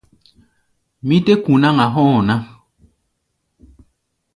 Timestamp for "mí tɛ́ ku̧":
1.07-1.51